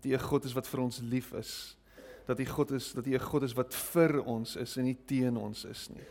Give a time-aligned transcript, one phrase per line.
[0.00, 1.76] Dat U 'n God is wat vir ons lief is.
[2.26, 4.98] Dat U God is, dat U 'n God is wat vir ons is en nie
[5.04, 6.06] teen ons is nie.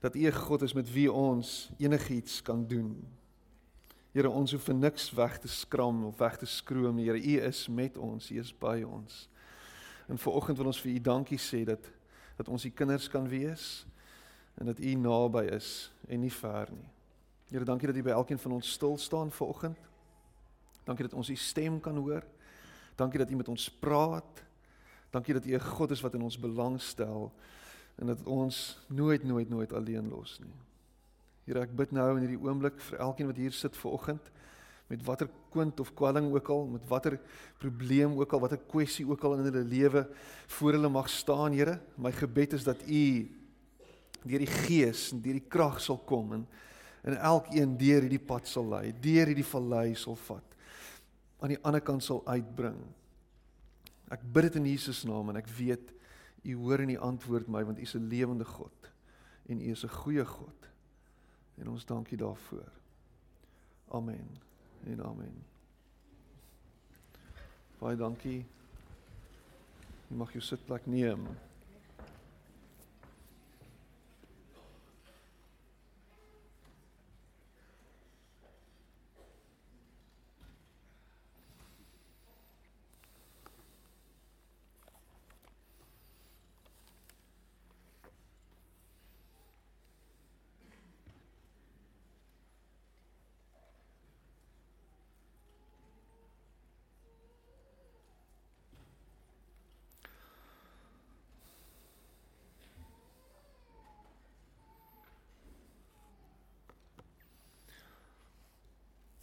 [0.00, 3.06] Dat U 'n God is met wie ons enigiets kan doen.
[4.12, 7.06] Here, ons hoef vir niks weg te skram of weg te skroom nie.
[7.08, 9.28] Here, U is met ons, U is by ons.
[10.08, 11.90] En vanoggend wil ons vir U dankie sê dat
[12.36, 13.86] dat ons U kinders kan wees
[14.54, 16.88] en dat U naby is en nie ver nie.
[17.50, 19.78] Here, dankie dat U by elkeen van ons stil staan vanoggend.
[20.84, 22.24] Dankie dat ons U stem kan hoor.
[22.96, 24.42] Dankie dat U met ons praat.
[25.10, 27.32] Dankie dat U 'n God is wat in ons belang stel
[27.96, 30.54] en dat ons nooit nooit nooit alleen los nie.
[31.44, 34.30] Here, ek bid nou in hierdie oomblik vir elkeen wat hier sit vanoggend
[34.86, 37.20] met watter kwint of kwelling ook al, met watter
[37.58, 40.02] probleem ook al, watter kwessie ook al in hulle lewe
[40.46, 41.80] voor hulle mag staan, Here.
[41.96, 43.28] My gebed is dat U
[44.22, 46.46] deur die Gees en deur die krag sal kom en
[47.02, 50.51] en elkeen deur hierdie pad sal lei, deur hierdie vallei sal vat
[51.42, 52.78] aan die ander kant sal uitbring.
[54.14, 55.92] Ek bid dit in Jesus naam en ek weet
[56.46, 58.90] u hoor en u antwoord my want u is 'n lewende God
[59.48, 60.68] en u is 'n goeie God.
[61.58, 62.70] En ons dankie daarvoor.
[63.88, 64.28] Amen.
[64.84, 65.44] En amen.
[67.78, 68.44] Baie dankie.
[70.08, 71.26] Jy mag jou sitplek neem.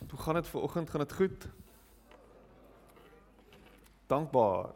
[0.10, 0.90] Hoe gaan dit ver oggend?
[0.90, 1.48] Gaan dit goed?
[4.08, 4.72] Dankbaar.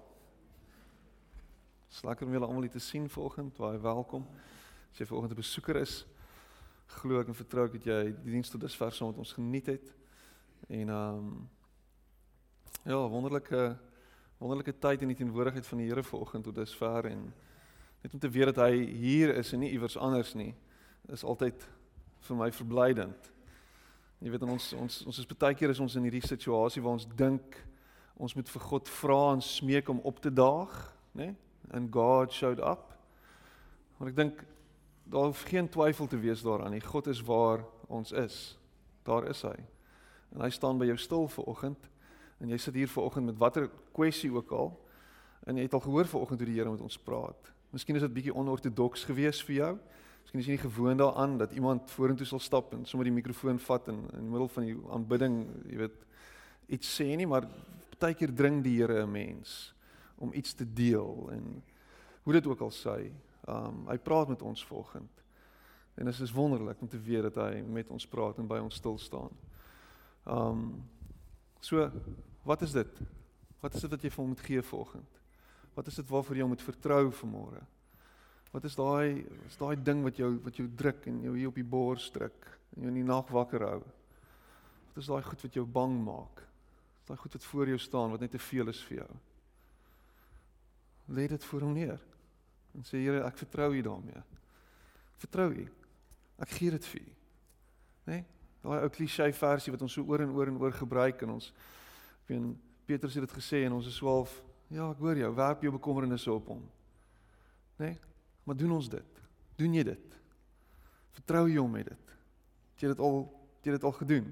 [1.87, 3.57] Slekker om julle almal hier te sien ver oggend.
[3.57, 4.27] Baie welkom.
[4.91, 6.05] As jy ver oggend 'n besoeker is,
[6.85, 9.66] glo ek en vertrou ek dat jy die diens tot dusver saam met ons geniet
[9.66, 9.95] het.
[10.69, 11.49] En ehm um,
[12.83, 13.77] ja, wonderlike
[14.38, 17.33] wonderlike tyd in die teenwoordigheid van die Here ver oggend tot dusver en
[18.01, 20.55] net om te weet dat hy hier is en nie iewers anders nie,
[21.07, 21.69] is altyd
[22.19, 23.32] vir my verblydend.
[24.23, 27.07] Jy weet ons ons ons is baie keer is ons in hierdie situasie waar ons
[27.19, 27.57] dink
[28.16, 30.72] ons moet vir God vra en smeek om op te daag,
[31.11, 31.34] né?
[31.34, 31.35] Nee?
[31.73, 32.94] And God showed up.
[33.97, 34.44] Maar ek dink
[35.09, 36.81] daar hoef geen twyfel te wees daaraan nie.
[36.84, 38.57] God is waar ons is.
[39.07, 39.56] Daar is hy.
[40.35, 41.90] En hy staan by jou stil vir oggend
[42.40, 44.72] en jy sit hier vir oggend met watter kwessie ook al
[45.47, 47.51] en jy het al gehoor vir oggend hoe die Here met ons praat.
[47.75, 49.73] Miskien is dit bietjie onorthodox geweest vir jou.
[50.23, 53.59] Miskien is jy nie gewoond daaraan dat iemand vorentoe sal stap en sommer die mikrofoon
[53.59, 55.35] vat en in die middel van die aanbidding,
[55.69, 55.97] jy weet,
[56.73, 57.47] iets sê nie, maar
[58.00, 59.73] baie keer dring die Here 'n mens
[60.17, 61.63] om iets te deel en
[62.23, 63.11] hoe dit ook al sê.
[63.47, 65.23] Um hy praat met ons vanoggend.
[65.95, 68.75] En dit is wonderlik om te weet dat hy met ons praat en by ons
[68.75, 69.31] stil staan.
[70.25, 70.84] Um
[71.59, 71.91] so
[72.44, 73.01] wat is dit?
[73.59, 75.22] Wat is dit wat jy vir hom moet gee vanoggend?
[75.73, 77.61] Wat is dit waarvoor jy moet vertrou vanmôre?
[78.53, 81.58] Wat is daai is daai ding wat jou wat jou druk en jou hier op
[81.58, 83.80] die bors druk en jou in die nag wakker hou?
[84.91, 86.44] Wat is daai goed wat jou bang maak?
[87.02, 89.09] Is daai goed wat voor jou staan wat net te veel is vir jou?
[91.18, 91.97] Lê dit voor hom neer.
[92.78, 94.22] En sê Here, ek vertrou U daarmee.
[95.25, 95.66] Vertrou U.
[96.46, 97.09] Ek gee dit vir U.
[97.09, 98.14] Né?
[98.14, 98.24] Nee?
[98.64, 101.50] Daai ou klise versie wat ons so oor en oor en oor gebruik en ons
[102.24, 102.53] ek weet
[102.88, 104.38] Petrus het dit gesê en ons is swaalf
[104.72, 106.62] ja, ek hoor jou, werp jou bekommernisse op hom.
[107.81, 107.90] Né?
[107.90, 108.12] Nee?
[108.43, 109.21] Maar doen ons dit?
[109.55, 110.17] Doen jy dit?
[111.13, 112.13] Vertrou jy hom met dit?
[112.73, 114.25] Het jy dit al het jy dit al gedoen?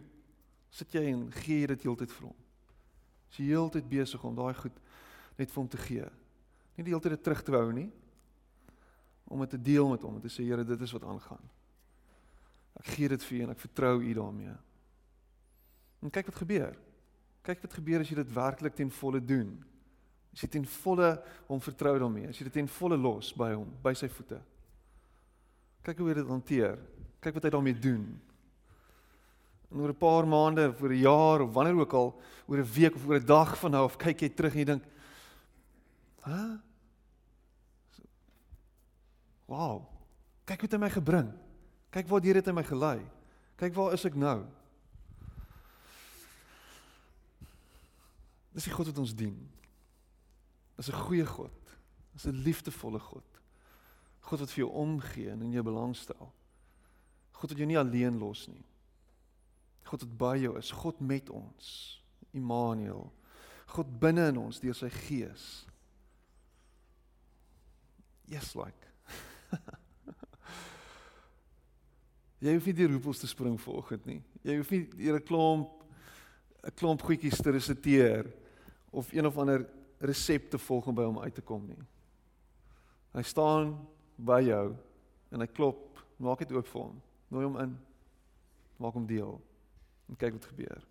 [0.71, 2.37] Sit jy en gee jy dit heeltyd vir hom?
[3.31, 4.81] Is jy heeltyd besig om daai goed
[5.37, 6.07] net vir hom te gee?
[6.75, 7.87] Nie die heeltyd dit terug te hou nie.
[9.31, 11.43] Om dit te deel met hom en te sê Here, dit is wat aangaan.
[12.81, 14.55] Ek gee dit vir U en ek vertrou U daarmee.
[16.01, 16.75] En kyk wat gebeur.
[17.45, 19.53] Kyk wat gebeur as jy dit werklik ten volle doen.
[20.31, 21.11] As jy ten volle
[21.49, 24.39] hom vertrou daarmee, as jy dit ten volle los by hom, by sy voete.
[25.83, 26.77] Kyk hoe hy dit hanteer.
[27.21, 28.05] Kyk wat hy daarmee doen.
[29.71, 32.73] En oor 'n paar maande of oor 'n jaar of wanneer ook al, oor 'n
[32.73, 34.83] week of oor 'n dag van nou of kyk jy terug en jy dink,
[36.23, 36.31] "Hæ?
[36.31, 36.59] Huh?
[39.45, 39.85] Wow.
[40.45, 41.33] Kyk hoe dit my gebring.
[41.89, 43.01] Kyk waar dit het my gelei.
[43.57, 44.45] Kyk waar is ek nou?"
[48.53, 49.49] Dis die God wat ons dien
[50.81, 51.57] is 'n goeie God.
[52.15, 53.23] Is 'n liefdevolle God.
[54.19, 56.33] God wat vir jou omgee en in jou belangstel.
[57.31, 58.65] God wat jou nie alleen los nie.
[59.83, 62.03] God wat by jou is, God met ons.
[62.31, 63.11] Immanuel.
[63.65, 65.65] God binne in ons deur sy gees.
[68.25, 68.87] Yes like.
[72.39, 74.21] jy hoef nie die roepels te spring vanoggend nie.
[74.43, 75.83] Jy hoef nie hier 'n klomp
[76.63, 78.29] 'n klomp goedjies te resiteer
[78.91, 79.65] of een of ander
[80.01, 81.79] resep te volg om by hom uit te kom nie.
[83.13, 83.75] Hy staan
[84.17, 84.65] by jou
[85.31, 87.01] en hy klop, maak dit oop vir hom.
[87.31, 87.75] Nooi hom in.
[88.81, 89.37] Maak hom deel.
[90.09, 90.81] En kyk wat gebeur.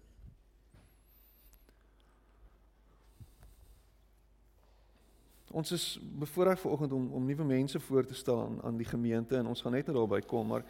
[5.51, 9.37] Ons is bevoorreg vanoggend om om nuwe mense voor te stel aan aan die gemeente
[9.37, 10.63] en ons gaan net daarby kom, maar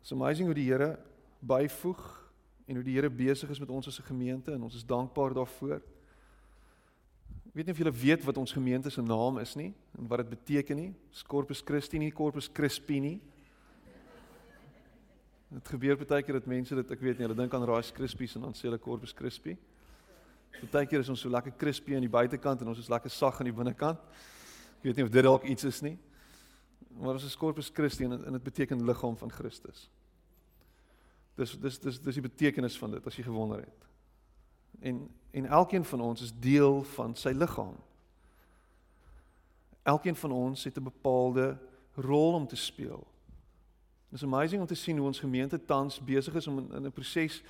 [0.00, 0.94] it's amazing hoe die Here
[1.40, 2.04] byvoeg
[2.66, 5.34] en hoe die Here besig is met ons as 'n gemeente en ons is dankbaar
[5.34, 5.82] daarvoor.
[7.54, 10.24] Ek weet nie of julle weet wat ons gemeente se naam is nie en wat
[10.24, 10.88] dit beteken nie.
[11.30, 13.20] Corpus Christi nie, Corpus Crispy nie.
[15.54, 18.34] Dit gebeur baie keer dat mense dit ek weet nie, hulle dink aan Rice Krispies
[18.34, 19.54] en dan sê hulle Corpus Crispy.
[20.64, 23.52] Partykeer is ons so lekker crispy aan die buitekant en ons is lekker sag aan
[23.52, 24.02] die binnekant.
[24.80, 25.94] Ek weet nie of dit dalk iets is nie.
[26.98, 29.86] Maar ons is Corpus Christi en dit beteken liggaam van Christus.
[31.38, 33.93] Dis dis dis dis die betekenis van dit as jy gewonder het.
[34.84, 37.74] En en elkeen van ons is deel van sy liggaam.
[39.82, 41.58] Elkeen van ons het 'n bepaalde
[41.94, 43.06] rol om te speel.
[44.12, 46.92] It's amazing om te sien hoe ons gemeente tans besig is om in, in 'n
[46.92, 47.42] proses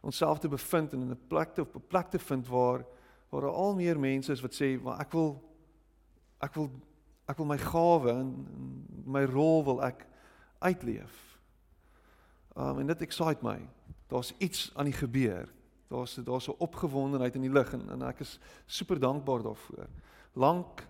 [0.00, 2.84] onsself te bevind en in 'n plek te op 'n plek te vind waar
[3.28, 5.42] waar daar al meer mense is wat sê maar ek wil
[6.38, 6.70] ek wil
[7.24, 8.46] ek wil my gawe en
[9.04, 10.06] my rol wil ek
[10.58, 11.38] uitleef.
[12.56, 13.68] Um en dit excite my.
[14.06, 15.48] Daar's iets aan die gebeur.
[15.88, 19.88] Daar's daar's 'n opgewondenheid in die lig en, en ek is super dankbaar daarvoor.
[20.32, 20.86] Lank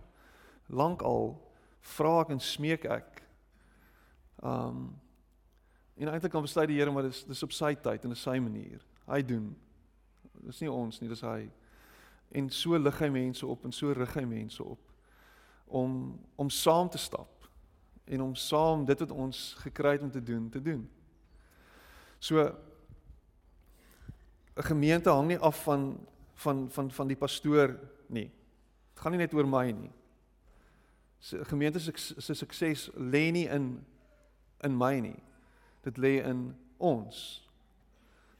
[0.66, 3.22] lank al vra ek en smeek ek.
[4.42, 5.00] Um
[5.96, 8.38] en eintlik kan besluit die Here maar dis dis op sy tyd en op sy
[8.38, 8.82] manier.
[9.06, 9.56] Hy doen.
[10.32, 11.50] Dis nie ons nie, dis hy.
[12.34, 14.92] En so lig hy mense op en so rig hy mense op
[15.66, 17.48] om om saam te stap
[18.04, 20.90] en om saam dit wat ons gekry het om te doen te doen.
[22.18, 22.52] So
[24.56, 28.30] 'n gemeente hang nie af van van van van die pastoor nie.
[28.94, 29.90] Dit gaan nie net oor my nie.
[31.32, 33.84] 'n Gemeente se sukses lê nie in
[34.60, 35.22] in my nie.
[35.82, 37.44] Dit lê in ons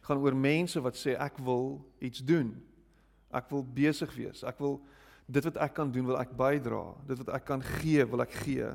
[0.01, 2.63] gaan oor mense wat sê ek wil iets doen.
[3.33, 4.43] Ek wil besig wees.
[4.45, 4.81] Ek wil
[5.27, 6.95] dit wat ek kan doen, wil ek bydra.
[7.09, 8.69] Dit wat ek kan gee, wil ek gee.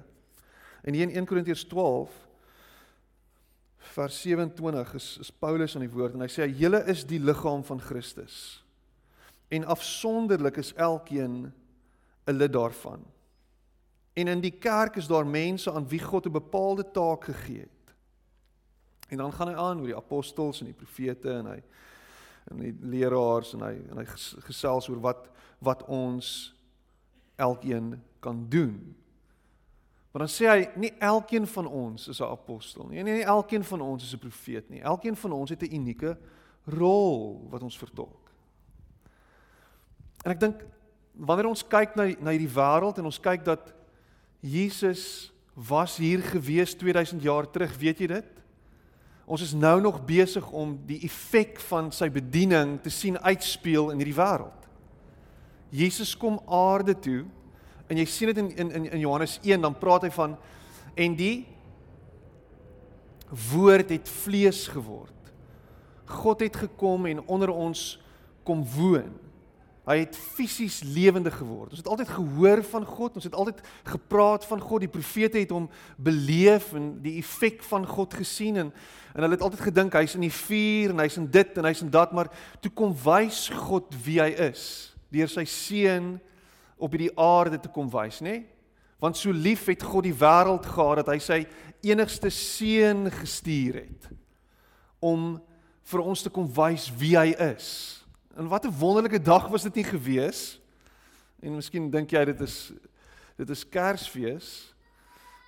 [0.81, 2.28] En hier in 1 Korintiërs 12
[3.79, 7.63] vers 27 is is Paulus aan die woord en hy sê julle is die liggaam
[7.63, 8.63] van Christus.
[9.49, 11.53] En afsonderlik is elkeen
[12.27, 13.05] 'n lid daarvan.
[14.13, 17.95] En in die kerk is daar mense aan wie God 'n bepaalde taak gegee het.
[19.09, 21.63] En dan gaan hy aan oor die apostels en die profete en hy
[22.49, 24.05] en die leraars en hy en hy
[24.47, 25.29] gesels oor wat
[25.59, 26.55] wat ons
[27.35, 28.95] elkeen kan doen.
[30.11, 33.03] Maar dan sê hy nie elkeen van ons is 'n apostel nie.
[33.03, 34.81] Nee, nie elkeen van ons is 'n profeet nie.
[34.81, 36.17] Elkeen van ons het 'n unieke
[36.65, 38.31] rol wat ons vertolk.
[40.23, 40.65] En ek dink
[41.13, 43.73] wanneer ons kyk na na hierdie wêreld en ons kyk dat
[44.39, 48.25] Jesus was hier gewees 2000 jaar terug, weet jy dit?
[49.25, 53.97] Ons is nou nog besig om die effek van sy bediening te sien uitspeel in
[54.01, 54.69] hierdie wêreld.
[55.69, 57.25] Jesus kom aarde toe
[57.89, 60.37] en jy sien dit in in in Johannes 1 dan praat hy van
[60.95, 61.47] en die
[63.51, 65.33] woord het vlees geword.
[66.09, 67.99] God het gekom en onder ons
[68.43, 69.11] kom woon.
[69.89, 71.73] Hy het fisies lewendig geword.
[71.73, 74.83] Ons het altyd gehoor van God, ons het altyd gepraat van God.
[74.85, 78.73] Die profete het hom beleef en die effek van God gesien en
[79.15, 81.81] en hulle het altyd gedink hy's in die vuur en hy's in dit en hy's
[81.81, 82.29] in dat, maar
[82.61, 84.63] toe kom wys God wie hy is
[85.09, 86.11] deur sy seun
[86.79, 88.43] op hierdie aarde te kom wys, nê?
[88.99, 91.39] Want so lief het God die wêreld gehad dat hy sy
[91.85, 94.09] enigste seun gestuur het
[94.99, 95.37] om
[95.89, 97.99] vir ons te kom wys wie hy is.
[98.35, 100.59] En wat 'n wonderlike dag was dit nie gewees?
[101.41, 102.71] En miskien dink jy dit is
[103.37, 104.73] dit is Kersfees,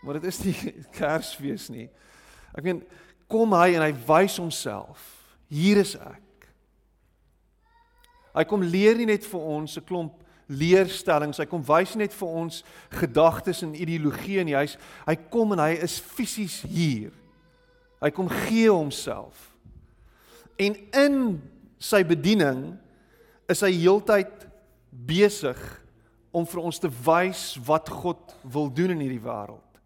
[0.01, 1.89] maar dit is nie Kersfees nie.
[2.55, 2.83] Ek meen
[3.27, 4.99] kom hy en hy wys homself.
[5.47, 6.47] Hier is ek.
[8.31, 12.35] Hy kom leer nie net vir ons 'n klomp leerstellings, hy kom wys net vir
[12.43, 12.61] ons
[12.99, 14.57] gedagtes en ideologieë nie.
[14.57, 14.77] Hy's
[15.07, 17.13] hy kom en hy is fisies hier.
[18.01, 19.51] Hy kom gee homself.
[20.61, 21.19] En in
[21.81, 22.73] sy bediening
[23.49, 24.47] is hy heeltyd
[24.91, 25.59] besig
[26.31, 29.79] om vir ons te wys wat God wil doen in hierdie wêreld.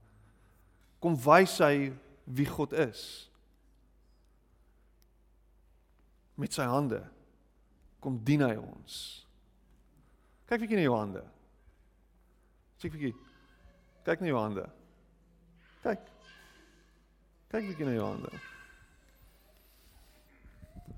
[1.01, 1.91] Kom wys hy
[2.25, 3.01] wie God is.
[6.35, 7.01] Met sy hande
[8.03, 9.24] kom dien hy ons.
[10.45, 11.23] Kyk bietjie na jou hande.
[12.81, 13.13] Kyk bietjie.
[14.05, 14.65] Kyk na jou hande.
[15.81, 16.03] Kyk.
[17.49, 18.33] Kyk bietjie na jou hande.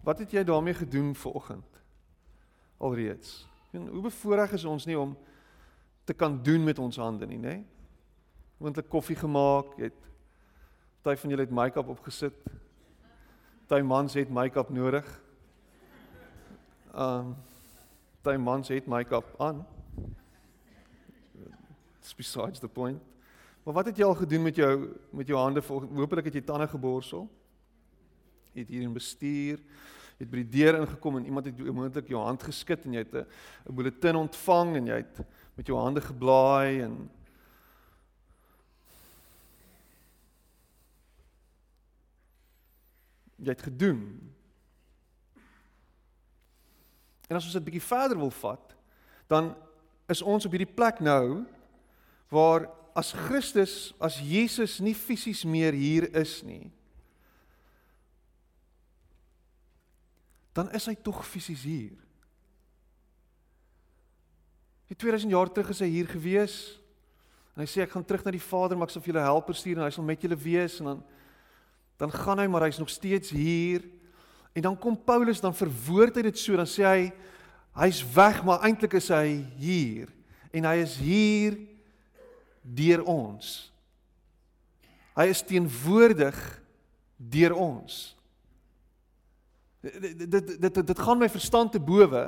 [0.04, 1.82] Wat het jy daarmee gedoen vanoggend?
[2.78, 3.48] Alreeds.
[3.72, 5.18] En hoe bevoorreg is ons nie om
[6.08, 7.56] te kan doen met ons hande nie, nê?
[8.58, 10.02] Want 'n koffie gemaak, jy het
[11.02, 12.34] party van julle het make-up opgesit.
[13.68, 15.22] Party mans het make-up nodig.
[16.96, 17.36] Um
[18.28, 19.66] party mans het make-up aan.
[22.00, 23.02] It's besides the point.
[23.64, 25.62] Maar wat het jy al gedoen met jou met jou hande?
[25.64, 27.28] Hoopelik het jy tande geborsel.
[28.54, 29.64] Jy het hier in bestuur
[30.18, 33.04] jy het by die deur ingekom en iemand het moontlik jou hand geskit en jy
[33.04, 33.14] het
[33.70, 35.20] 'n bulletin ontvang en jy het
[35.54, 37.10] met jou hande geblaai en
[43.38, 44.34] jy het gedoen.
[47.28, 48.74] En as ons dit bietjie verder wil vat,
[49.28, 49.52] dan
[50.08, 51.44] is ons op hierdie plek nou
[52.32, 56.72] waar as Christus, as Jesus nie fisies meer hier is nie,
[60.58, 61.94] dan is hy tog fisies hier.
[64.88, 66.56] Die 2000 jaar terug is hy hier gewees.
[67.54, 69.62] En hy sê ek gaan terug na die Vader, maar ek sal vir julle helpers
[69.62, 71.06] stuur en hy sal met julle wees en dan
[71.98, 73.82] dan gaan hy maar hy's nog steeds hier.
[74.54, 77.02] En dan kom Paulus dan verwoord hy dit so, dan sê hy
[77.78, 80.10] hy's weg, maar eintlik is hy hier.
[80.56, 81.58] En hy is hier
[82.62, 83.52] deur ons.
[85.18, 86.38] Hy is teenwoordig
[87.18, 88.00] deur ons.
[89.82, 92.28] Dit dit dit dit gaan my verstand te bowe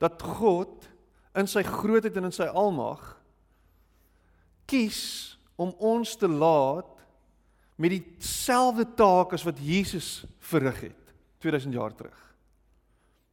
[0.00, 0.88] dat God
[1.36, 3.02] in sy grootheid en in sy almag
[4.70, 5.02] kies
[5.60, 6.88] om ons te laat
[7.80, 10.22] met dieselfde taak as wat Jesus
[10.52, 10.99] verrig het
[11.40, 12.18] 2000 jaar terug.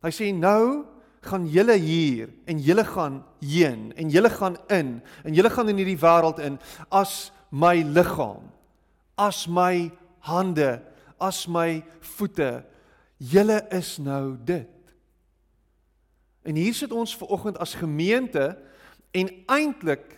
[0.05, 0.85] Hy sê nou
[1.27, 5.81] gaan julle hier en julle gaan heen en julle gaan in en julle gaan in
[5.81, 6.59] hierdie wêreld in
[6.89, 8.47] as my liggaam,
[9.17, 9.89] as my
[10.27, 10.77] hande,
[11.19, 11.81] as my
[12.15, 12.63] voete,
[13.17, 14.93] Julle is nou dit.
[16.45, 18.53] En hier sit ons ver oggend as gemeente
[19.11, 20.13] en eintlik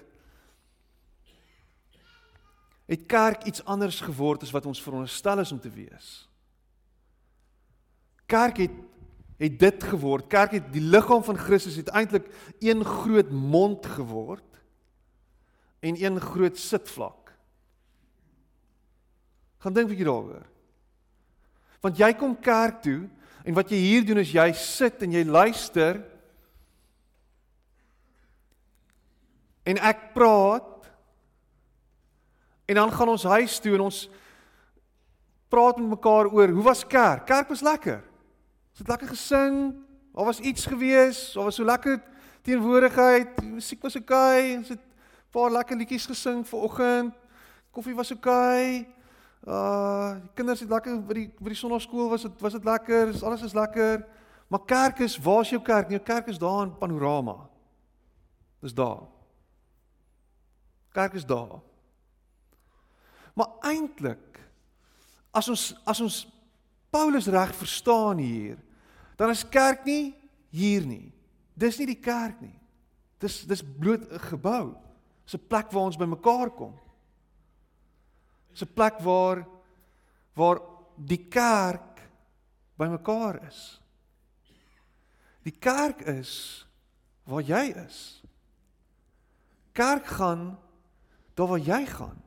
[2.89, 6.28] het kerk iets anders geword as wat ons veronderstel is om te wees.
[8.29, 8.77] Kerk het
[9.39, 10.27] het dit geword.
[10.27, 12.25] Kerk het die liggaam van Christus het eintlik
[12.59, 14.59] een groot mond geword
[15.79, 17.31] en een groot sitvlak.
[19.63, 20.45] Gaan dink 'n bietjie daaroor.
[21.79, 23.07] Want jy kom kerk toe
[23.43, 26.03] en wat jy hier doen is jy sit en jy luister
[29.63, 30.91] en ek praat
[32.65, 34.09] en dan gaan ons huis toe en ons
[35.48, 37.25] praat met mekaar oor hoe was kerk?
[37.25, 38.08] Kerk was lekker.
[38.79, 39.75] Ons het lekker gesing.
[40.15, 41.31] Daar was iets gewees.
[41.33, 42.03] Daar was so lekker
[42.41, 43.27] teenwoordigheid.
[43.41, 44.39] Die musiek was oukei.
[44.39, 44.55] Okay.
[44.55, 47.13] Ons het 'n paar lekker liedjies gesing vanoggend.
[47.71, 48.79] Koffie was oukei.
[48.79, 48.93] Okay.
[49.48, 53.24] Uh die kinders het lekker by die by die sonnaskool was dit was dit lekker,
[53.24, 54.05] alles is lekker.
[54.48, 55.89] Maar kerk is, waar is jou kerk?
[55.89, 57.50] Jou kerk is daar in Panorama.
[58.59, 59.03] Dis daar.
[60.91, 61.59] Kerk is daar.
[63.33, 64.39] Maar eintlik
[65.31, 66.27] as ons as ons
[66.89, 68.57] Paulus reg verstaan hier,
[69.19, 70.13] dan is kerk nie
[70.49, 71.11] hier nie.
[71.59, 72.55] Dis nie die kerk nie.
[73.19, 74.75] Dis dis bloot 'n gebou.
[75.25, 76.79] Dis 'n plek waar ons bymekaar kom.
[78.55, 79.47] 'n plek waar
[80.33, 80.61] waar
[80.95, 81.99] die kerk
[82.77, 83.81] bymekaar is.
[85.43, 86.65] Die kerk is
[87.23, 88.23] waar jy is.
[89.71, 90.59] Kerk gaan
[91.33, 92.21] daar waar jy gaan.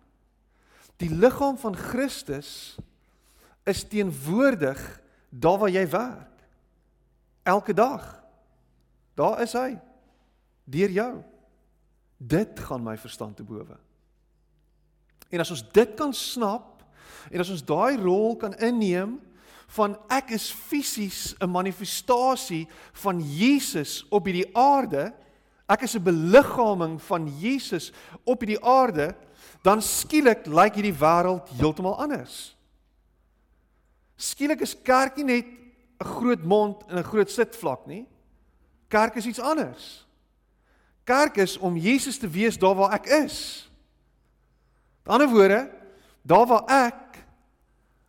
[0.97, 2.77] Die liggaam van Christus
[3.65, 6.32] is teenwoordig daar waar jy werk.
[7.43, 8.23] Elke dag.
[9.15, 9.79] Daar is hy.
[10.65, 11.13] Deur jou.
[12.17, 13.77] Dit gaan my verstand te bowe.
[15.33, 16.83] En as ons dit kan snap
[17.31, 19.17] en as ons daai rol kan inneem
[19.73, 25.15] van ek is fisies 'n manifestasie van Jesus op hierdie aarde,
[25.67, 27.93] ek is 'n beliggaaming van Jesus
[28.25, 29.15] op hierdie aarde,
[29.63, 32.57] dan skielik lyk hierdie wêreld heeltemal anders.
[34.17, 35.62] Skielik is kerk nie net
[36.03, 38.09] 'n groot mond en 'n groot sitvlak nie.
[38.89, 40.07] Kerk is iets anders.
[41.05, 43.71] Kerk is om Jesus te wees daar waar ek is.
[45.03, 45.71] Met ander woorde,
[46.23, 47.25] daar waar ek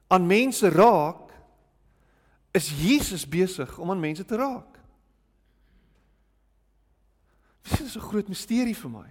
[0.07, 1.31] aan mense raak,
[2.51, 4.79] is Jesus besig om aan mense te raak.
[7.61, 9.09] Dit is 'n groot misterie vir my.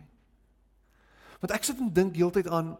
[1.41, 2.79] Want ek sit en dink heeltyd aan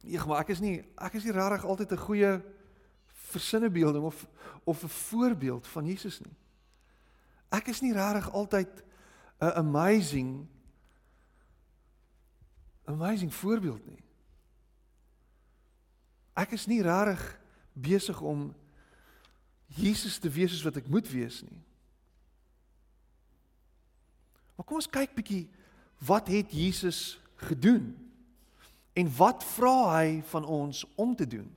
[0.00, 2.42] Eeg, maar ek is nie ek is nie regtig altyd 'n goeie
[3.30, 4.26] versinnebeelding of
[4.64, 6.36] of 'n voorbeeld van Jesus nie.
[7.48, 8.84] Ek is nie regtig altyd
[9.40, 10.46] 'n amazing
[12.84, 14.02] amazing voorbeeld nie.
[16.34, 17.40] Ek is nie regtig
[17.72, 18.54] besig om
[19.66, 21.62] Jesus te wees soos wat ek moet wees nie.
[24.56, 25.48] Maar kom ons kyk bietjie
[25.98, 28.10] wat het Jesus gedoen?
[28.92, 31.56] En wat vra hy van ons om te doen?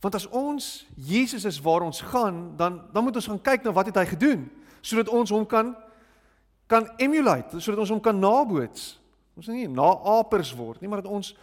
[0.00, 3.72] Want as ons Jesus is waar ons gaan, dan dan moet ons gaan kyk na
[3.72, 4.48] wat het hy gedoen
[4.80, 5.74] sodat ons hom kan
[6.70, 8.94] kan emulate, sodat ons hom kan naboots.
[9.36, 11.34] Ons nie naapers word nie, maar dat ons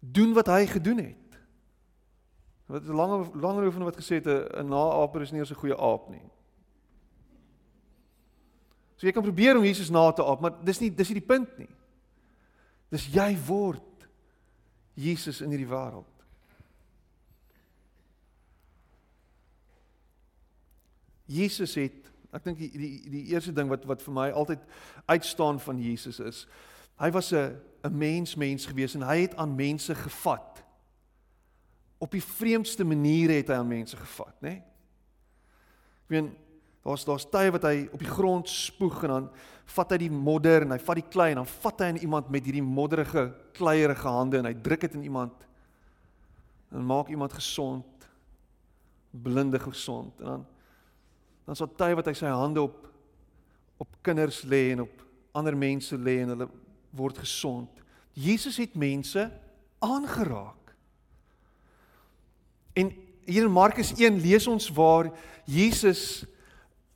[0.00, 1.38] doen wat hy gedoen het.
[2.68, 6.08] Wat langer langer oor wat gesê het 'n naaper is nie eens 'n goeie aap
[6.10, 6.24] nie.
[8.96, 11.26] So jy kan probeer om Jesus na te aap, maar dis nie dis nie die
[11.26, 11.70] punt nie.
[12.90, 14.08] Dis jy word
[14.94, 16.17] Jesus in hierdie wêreld.
[21.28, 24.64] Jesus het ek dink die, die die eerste ding wat wat vir my altyd
[25.08, 26.42] uitstaan van Jesus is
[27.00, 30.64] hy was 'n 'n mens mens gewees en hy het aan mense gevat.
[31.98, 34.48] Op die vreemdste maniere het hy aan mense gevat, né?
[34.48, 34.62] Nee?
[36.04, 36.36] Ek meen
[36.84, 39.30] daar's daar's tye wat hy op die grond spoeg en dan
[39.76, 42.30] vat hy die modder en hy vat die klei en dan vat hy aan iemand
[42.32, 45.44] met hierdie modderige kleierige hande en hy druk dit in iemand
[46.72, 48.08] en maak iemand gesond
[49.10, 50.46] blinde gesond en dan
[51.48, 52.84] dan daar tye wat hy sy hande op
[53.78, 55.04] op kinders lê en op
[55.38, 56.48] ander mense lê en hulle
[56.98, 57.70] word gesond.
[58.12, 59.22] Jesus het mense
[59.78, 60.72] aangeraak.
[62.74, 62.90] En
[63.24, 65.12] hier in Markus 1 lees ons waar
[65.46, 66.26] Jesus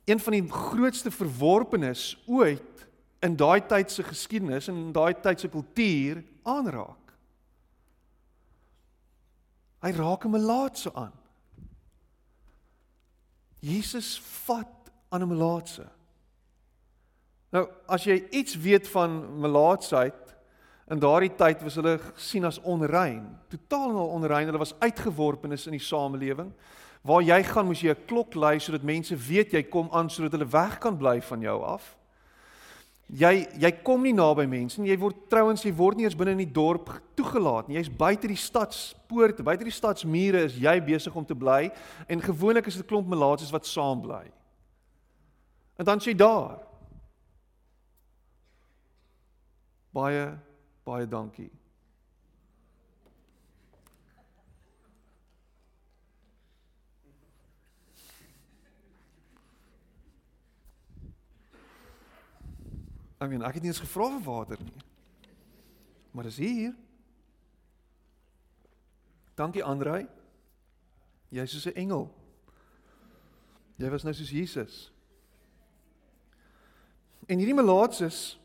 [0.03, 2.85] een van die grootste verworpenes ooit
[3.23, 7.15] in daai tyd se geskiedenis en in daai tyd se kultuur aanraak.
[9.81, 11.22] Hy raak 'n melaatse aan.
[13.63, 15.85] Jesus vat aan 'n melaatse.
[17.49, 20.35] Nou, as jy iets weet van melaatsheid,
[20.89, 24.45] in daardie tyd was hulle gesien as onrein, totaal en al onrein.
[24.45, 26.51] Hulle was uitgeworpenes in die samelewing.
[27.01, 30.31] Waar jy gaan, moes jy 'n klok lui sodat mense weet jy kom aan sodat
[30.31, 31.97] hulle weg kan bly van jou af.
[33.11, 34.89] Jy jy kom nie naby mense nie.
[34.89, 37.77] Jy word trouens jy word nie eens binne in die dorp toegelaat nie.
[37.77, 41.67] Jy's buite die stadspoorte, buite die stadsmure is jy besig om te bly
[42.07, 44.31] en gewoonlik is dit 'n klomp melaatses wat saam bly.
[45.77, 46.59] En dan sê daar.
[49.91, 50.39] Baie
[50.83, 51.51] baie dankie.
[63.23, 64.81] I mean, ek het nie eens gevra vir water nie.
[66.11, 66.73] Maar dis hier.
[69.39, 70.03] Dankie Andrei.
[71.31, 72.11] Jy's soos 'n engel.
[73.77, 74.91] Jy was nou soos Jesus.
[77.25, 78.37] En hierdie melaatses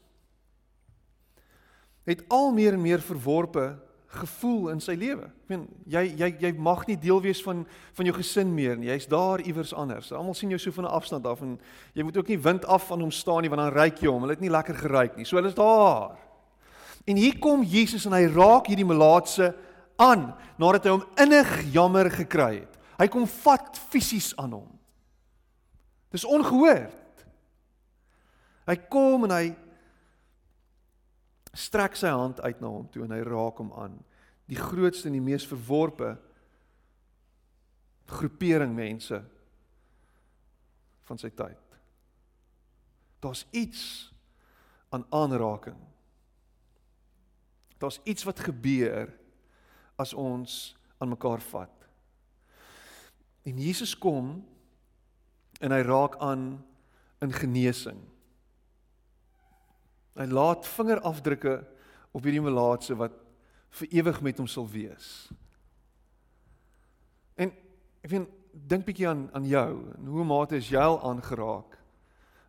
[2.05, 3.88] het al meer en meer verworpe
[4.19, 5.29] gevoel in sy lewe.
[5.31, 7.65] Ek meen jy jy jy mag nie deel wees van
[7.97, 8.91] van jou gesin meer nie.
[8.91, 10.13] Jy's daar iewers anders.
[10.13, 11.59] Almal sien jou so van 'n afstand af en
[11.95, 14.23] jy moet ook nie wind af van hom staan nie want dan ryk jy hom.
[14.23, 15.25] Hulle het nie lekker geryk nie.
[15.25, 16.19] So hulle is daar.
[17.07, 19.55] En hier kom Jesus en hy raak hierdie melaatse
[19.97, 22.79] aan nadat hy hom innig jammer gekry het.
[22.99, 24.79] Hy kom vat fisies aan hom.
[26.11, 27.25] Dis ongehoord.
[28.69, 29.57] Hy kom en hy
[31.57, 33.97] strek sy hand uit na hom toe en hy raak hom aan.
[34.49, 36.17] Die grootste en die mees verworpe
[38.09, 39.21] groepering mense
[41.09, 41.77] van sy tyd.
[43.21, 43.83] Daar's iets
[44.95, 45.79] aan aanraking.
[47.79, 49.13] Daar's iets wat gebeur
[50.01, 51.75] as ons aan mekaar vat.
[53.43, 54.39] En Jesus kom
[55.61, 56.51] en hy raak aan
[57.25, 57.99] in genesing.
[60.19, 61.55] Hy laat vingerafdrukke
[62.15, 63.15] op hierdie melaatse wat
[63.71, 65.29] vir ewig met hom sal wees.
[67.37, 67.53] En
[68.03, 68.35] ek weet
[68.69, 71.77] dink bietjie aan aan jou en hoe mate is jy al aangeraak?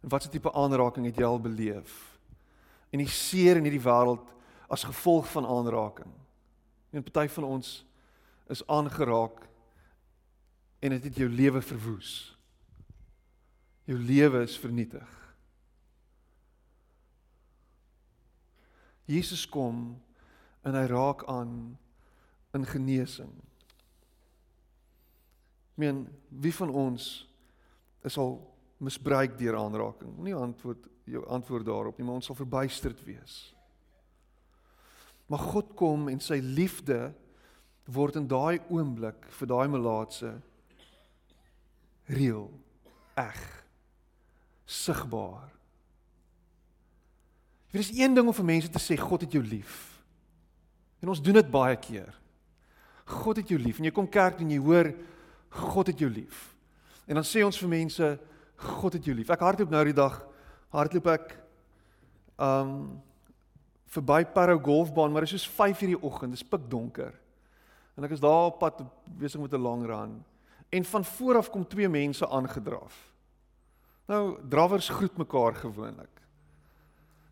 [0.02, 1.98] En watse tipe aanraking het jy al beleef?
[2.90, 4.26] En die seer in hierdie wêreld
[4.70, 6.12] as gevolg van aanraking.
[6.90, 7.74] En party van ons
[8.50, 9.46] is aangeraak
[10.80, 12.12] en dit het, het jou lewe verwoes.
[13.90, 15.16] Jou lewe is vernietig.
[19.10, 19.98] Jesus kom
[20.68, 21.54] en hy raak aan
[22.58, 23.32] in genesing.
[25.74, 27.12] Ek meen, wie van ons
[28.04, 28.38] is al
[28.84, 30.18] misbruik deur aanraking?
[30.24, 33.38] Nie antwoord jou antwoord daarop nie, maar ons sal verbuisterd wees.
[35.30, 37.10] Maar God kom en sy liefde
[37.90, 40.34] word in daai oomblik vir daai melaatse
[42.10, 42.50] reël,
[43.18, 43.40] eg,
[44.66, 45.50] sigbaar.
[47.70, 49.99] Dit is een ding om vir mense te sê God het jou lief.
[51.00, 52.10] En ons doen dit baie keer.
[53.06, 53.80] God het jou lief.
[53.80, 54.92] En jy kom kerk en jy hoor
[55.50, 56.56] God het jou lief.
[57.10, 58.10] En dan sê ons vir mense
[58.80, 59.30] God het jou lief.
[59.34, 60.20] Ek hardloop nou die dag
[60.76, 61.32] hardloop ek
[62.40, 62.74] um
[63.90, 67.16] verby Parow golfbaan, maar dit is soos 5:00 die oggend, dit is pikdonker.
[67.98, 68.84] En ek is daar op pad
[69.18, 70.24] besig met 'n lang run.
[70.70, 73.14] En van voor af kom twee mense aangedraf.
[74.06, 76.22] Nou, drawers groet mekaar gewoonlik.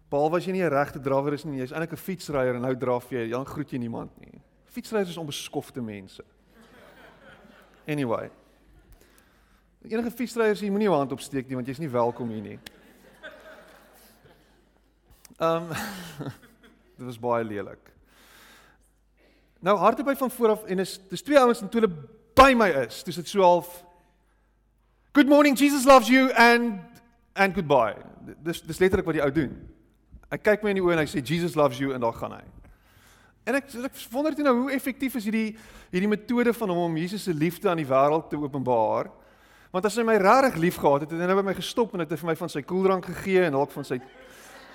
[0.09, 2.75] Behalwe as jy nie 'n regte drawer is nie, jy's eintlik 'n fietsryer en nou
[2.75, 4.41] draf jy, dan groet jy niemand nie.
[4.65, 6.23] Fietsryers is onbeskofte mense.
[7.87, 8.29] Anyway.
[9.83, 12.59] Enige fietsryers, jy moenie jou hand opsteek nie want jy's nie welkom hier nie.
[15.39, 15.73] Ehm um,
[16.97, 17.91] dit was baie lelik.
[19.59, 21.93] Nou hardop van voor af en is dis twee ouens en toe hulle
[22.35, 23.83] by my is, dis dit so half
[25.17, 26.79] Good morning Jesus loves you and
[27.33, 27.95] and goodbye.
[28.43, 29.76] Dis dis letterlik wat die ou doen.
[30.31, 32.35] Hy kyk my in die oë en hy sê Jesus loves you en daar gaan
[32.35, 32.43] hy.
[33.47, 35.53] En ek ek wonder net nou hoe effektief is hierdie
[35.93, 39.07] hierdie metode van hom om Jesus se liefde aan die wêreld te openbaar.
[39.71, 42.11] Want as hy my regtig liefgehad het, het hy nou by my gestop en het
[42.11, 44.01] hy vir my van sy koeldrank gegee en dalk van sy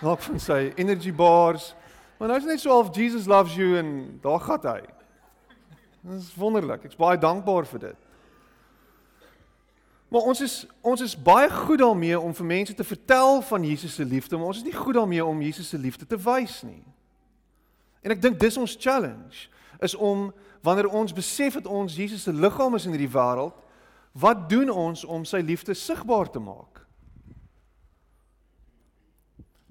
[0.01, 1.73] dalk van sy energy bars.
[2.19, 3.93] Maar nou is net so half Jesus loves you en
[4.25, 4.81] daar gaan hy.
[6.03, 6.89] Dit is wonderlik.
[6.89, 8.02] Ek's baie dankbaar vir dit.
[10.13, 13.95] Maar ons is ons is baie goed daarmee om vir mense te vertel van Jesus
[13.95, 16.83] se liefde, maar ons is nie goed daarmee om Jesus se liefde te wys nie.
[18.05, 19.49] En ek dink dis ons challenge
[19.81, 20.29] is om
[20.61, 23.57] wanneer ons besef dat ons Jesus se liggaam is in hierdie wêreld,
[24.13, 26.85] wat doen ons om sy liefde sigbaar te maak?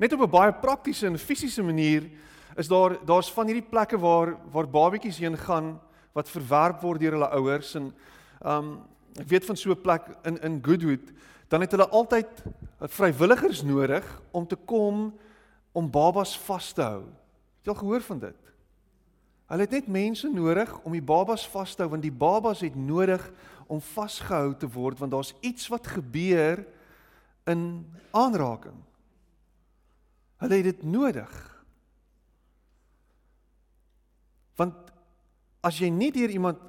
[0.02, 2.10] Net op 'n baie praktiese en fisiese manier
[2.58, 5.80] is daar daar's van hierdie plekke waar waar babetjies heen gaan
[6.14, 7.94] wat verwerp word deur hulle ouers en
[8.42, 11.12] um ek weet van so 'n plek in in Goodwood,
[11.48, 12.44] dan het hulle altyd
[12.80, 15.14] vrywilligers nodig om te kom
[15.72, 17.04] om babas vas te hou.
[17.58, 18.52] Het jy al gehoor van dit?
[19.52, 22.76] Hulle het net mense nodig om die babas vas te hou want die babas het
[22.76, 23.32] nodig
[23.68, 26.66] om vasgehou te word want daar's iets wat gebeur
[27.52, 28.78] in aanraking.
[30.42, 31.34] Hulle het dit nodig.
[34.56, 34.74] Want
[35.62, 36.64] as jy nie deur iemand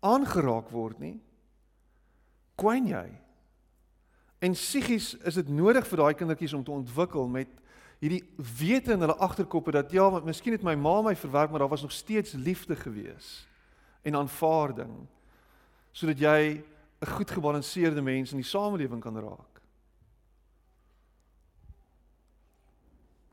[0.00, 1.16] aangeraak word nie,
[2.54, 3.06] kwyn jy.
[4.38, 7.48] En psigies is dit nodig vir daai kindertjies om te ontwikkel met
[8.02, 8.22] hierdie
[8.58, 11.72] wete in hulle agterkoppe dat ja, want miskien het my ma my verwerp, maar daar
[11.72, 13.46] was nog steeds liefde gewees
[14.04, 15.06] en aanvaarding
[15.94, 16.64] sodat jy
[17.00, 19.60] 'n goed gebalanseerde mens in die samelewing kan raak.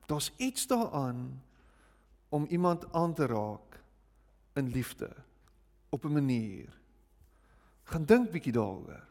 [0.05, 1.41] Daar's iets daaraan
[2.29, 3.83] om iemand aan te raak
[4.53, 5.09] in liefde
[5.89, 6.69] op 'n manier.
[7.83, 9.10] Gaan dink bietjie daaroor.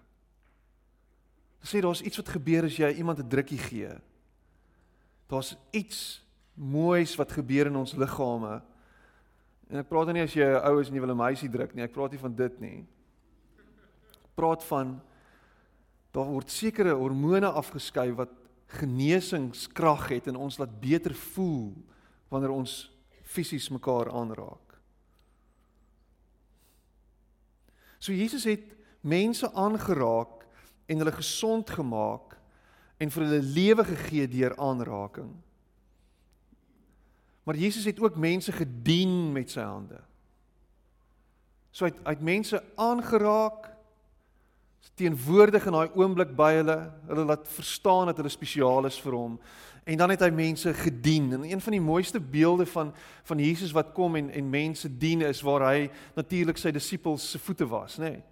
[1.63, 3.93] Sê daar's iets wat gebeur as jy iemand 'n drukkie gee.
[5.29, 8.63] Daar's iets moois wat gebeur in ons liggame.
[9.71, 11.75] En ek praat nie as jy 'n ou is en jy wil 'n meisie druk
[11.75, 11.85] nie.
[11.85, 12.87] Ek praat nie van dit nie.
[14.25, 15.01] Ek praat van
[16.13, 18.31] daar word sekere hormone afgeskei wat
[18.67, 21.75] genesingskrag het en ons laat beter voel
[22.29, 22.91] wanneer ons
[23.23, 24.79] fisies mekaar aanraak.
[27.99, 30.40] So Jesus het mense aangeraak
[30.91, 32.35] en hulle gesond gemaak
[33.01, 35.31] en vir hulle lewe gegee deur aanraking.
[37.47, 40.03] Maar Jesus het ook mense gedien met sy hande.
[41.71, 43.71] So hy het, hy het mense aangeraak
[45.01, 46.77] teenwoordig in daai oomblik by hulle,
[47.09, 49.39] hulle laat verstaan dat hulle spesiaal is vir hom
[49.91, 51.33] en dan het hy mense gedien.
[51.33, 52.93] En een van die mooiste beelde van
[53.25, 57.39] van Jesus wat kom en en mense dien is waar hy natuurlik sy disippels se
[57.39, 58.11] voete was, nê?
[58.11, 58.23] Nee.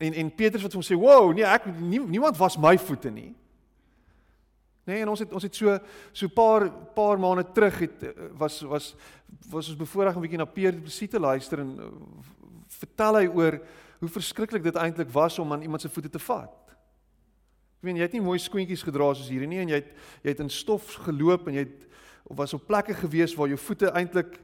[0.00, 3.34] En en Petrus wat hom sê, "Wow, nee, ek nie, niemand was my voete nie."
[4.84, 5.78] Nee, en ons het ons het so
[6.12, 8.06] so paar paar maande terug het
[8.38, 8.94] was was
[9.50, 11.84] was ons bevoorreg om 'n bietjie na Petrus te luister en uh,
[12.66, 13.60] vertel hy oor
[14.00, 16.56] hoe verskriklik dit eintlik was om aan iemand se voete te vat.
[17.80, 20.30] Ek weet jy het nie mooi skoentjies gedra soos hierdie nie en jy het jy
[20.30, 21.86] het in stof geloop en jy het
[22.24, 24.40] of was op plekke gewees waar jou voete eintlik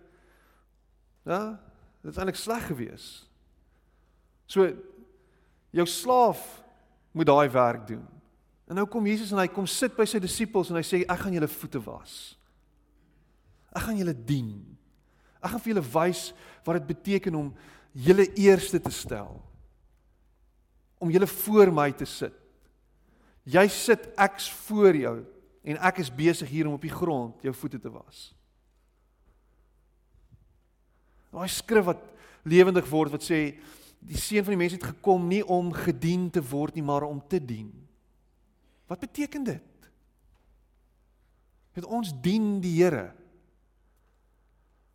[1.26, 1.58] ja,
[2.02, 3.26] dit is eintlik sleg geweest.
[4.46, 4.68] So
[5.74, 6.42] jou slaaf
[7.16, 8.05] moet daai werk doen.
[8.66, 11.22] En nou kom Jesus en hy kom sit by sy disippels en hy sê ek
[11.22, 12.16] gaan julle voete was.
[13.76, 14.59] Ek gaan julle dien.
[15.38, 16.31] Ek gaan vir julle wys
[16.66, 17.52] wat dit beteken om
[18.07, 19.38] julle eerste te stel.
[20.98, 22.35] Om julle voor my te sit.
[23.46, 25.16] Jy sit ek's voor jou
[25.66, 28.31] en ek is besig hier om op die grond jou voete te was.
[31.31, 32.02] Daai skrif wat
[32.46, 33.40] lewendig word wat sê
[34.06, 37.18] die seun van die mens het gekom nie om gedien te word nie, maar om
[37.28, 37.70] te dien.
[38.86, 39.88] Wat beteken dit?
[41.76, 43.10] Dat ons dien die Here.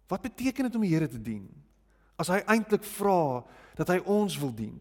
[0.08, 1.46] Wat beteken dit om die Here te dien?
[2.16, 3.44] As hy eintlik vra
[3.78, 4.80] dat hy ons wil dien.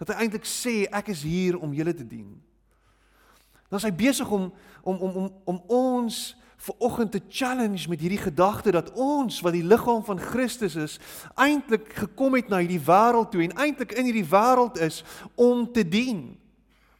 [0.00, 2.28] Dat hy eintlik sê ek is hier om julle te dien.
[3.70, 4.50] Dan is hy besig om
[4.82, 6.20] om om om om ons
[6.60, 10.98] ver oggend te challenge met hierdie gedagte dat ons wat die liggaam van Christus is,
[11.40, 15.00] eintlik gekom het na hierdie wêreld toe en eintlik in hierdie wêreld is
[15.40, 16.36] om te dien,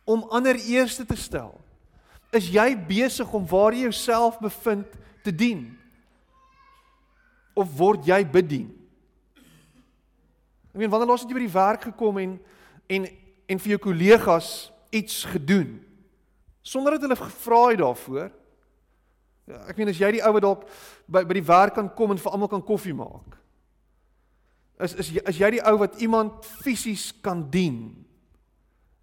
[0.08, 1.52] om ander eerste te stel.
[2.32, 4.88] Is jy besig om waar jy jouself bevind
[5.26, 5.66] te dien?
[7.52, 8.70] Of word jy bedien?
[10.70, 12.36] Ek meen wanneer laas het jy by die werk gekom en
[12.90, 13.10] en
[13.50, 15.80] en vir jou kollegas iets gedoen
[16.62, 18.30] sonder dat hulle gevra het daarvoor?
[19.68, 20.66] Ek meen as jy die ou wat dalk
[21.10, 23.38] by by die werk kan kom en vir almal kan koffie maak.
[24.80, 28.06] Is is jy, is jy die ou wat iemand fisies kan dien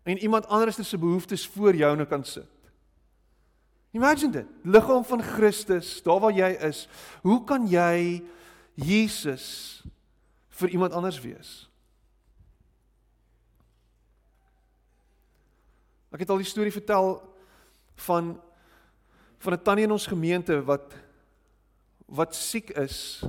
[0.08, 2.48] en iemand anders se behoeftes voor joune kan sit.
[3.92, 6.88] Imagine dit, liggaam van Christus, daar waar jy is,
[7.22, 8.24] hoe kan jy
[8.74, 9.84] Jesus
[10.60, 11.70] vir iemand anders wees?
[16.14, 17.18] Ek het al die storie vertel
[18.08, 18.36] van
[19.38, 20.94] van 'n tannie in ons gemeente wat
[22.08, 23.24] wat siek is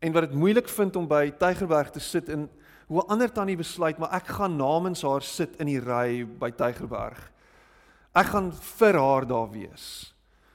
[0.00, 2.50] en wat dit moeilik vind om by Tygerberg te sit en
[2.86, 6.50] hoe 'n ander tannie besluit maar ek gaan namens haar sit in die ry by
[6.50, 7.30] Tygerberg.
[8.14, 10.14] Ek gaan vir haar daar wees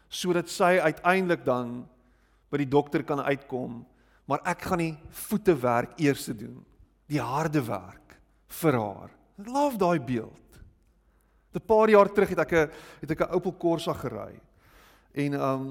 [0.10, 1.88] sodat sy uiteindelik dan
[2.50, 3.86] by die dokter kan uitkom,
[4.26, 6.66] maar ek gaan die voetewerk eers doen,
[7.08, 8.16] die harde werk
[8.48, 9.12] vir haar.
[9.40, 10.48] Ek love daai beeld.
[11.54, 14.40] 'n Paar jaar terug het ek 'n het ek 'n Opel Corsa gery.
[15.18, 15.70] En um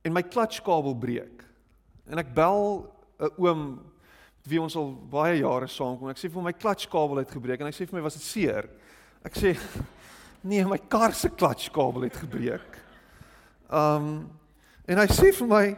[0.00, 1.44] en my klatskabel breek.
[2.08, 2.88] En ek bel
[3.20, 3.62] 'n oom
[4.48, 6.08] wie ons al baie jare saam kom.
[6.08, 8.24] Ek sê vir hom my klatskabel het gebreek en hy sê vir my was dit
[8.24, 8.68] seer?
[9.24, 9.54] Ek sê
[10.48, 12.80] nee, my kar se klatskabel het gebreek.
[13.68, 14.30] Um
[14.88, 15.76] en hy sê vir my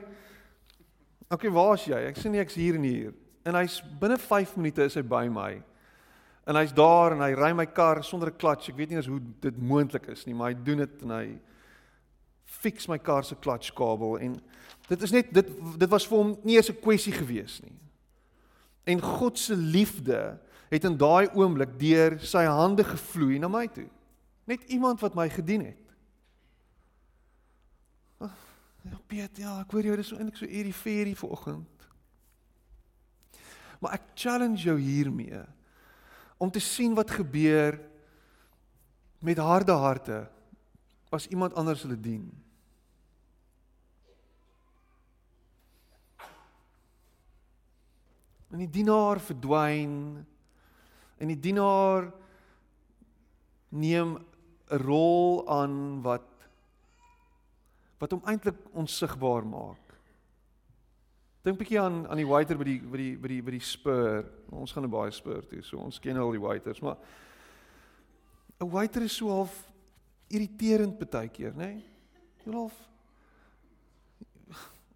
[1.32, 1.96] Okay, waar's jy?
[2.10, 3.12] Ek sê nee, ek's hier en hier.
[3.48, 5.62] En hy's binne 5 minute is hy by my.
[6.44, 8.68] En hy's daar en hy ry my kar sonder 'n klats.
[8.68, 11.38] Ek weet nie eens hoe dit moontlik is nie, maar hy doen dit en hy
[12.44, 14.40] fix my kar se klatskabel en
[14.88, 17.78] dit is net dit dit was vir hom nie eens 'n kwessie gewees nie.
[18.84, 20.38] En God se liefde
[20.70, 23.88] het in daai oomblik deur sy hande gevloei na my toe.
[24.44, 25.82] Net iemand wat my gedien het.
[28.82, 31.84] Ja Piet, ja, ek hoor jou, dis so eintlik so hierdie ferie vanoggend.
[33.78, 35.44] Maar ek challenge jou hiermee
[36.42, 37.78] om te sien wat gebeur
[39.22, 40.24] met harde harte
[41.12, 42.24] as iemand anders hulle dien.
[48.50, 49.94] En die dienaar verdwyn
[51.22, 52.10] en die dienaar
[53.68, 56.26] neem 'n rol aan wat
[58.00, 59.81] wat hom eintlik onsigbaar maak.
[61.42, 64.24] Dink bietjie aan aan die waiter by die by die by die by die spur.
[64.50, 66.96] Ons gaan nou baie spur toe, so ons ken al die waiters, maar
[68.60, 69.72] 'n waiter is so half
[70.28, 71.74] irriterend baie keer, nê?
[71.74, 71.84] Nee?
[72.44, 72.78] Jy half